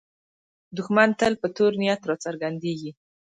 دښمن 0.77 1.09
تل 1.19 1.33
په 1.41 1.47
تور 1.55 1.71
نیت 1.81 2.01
راڅرګندېږي 2.09 2.91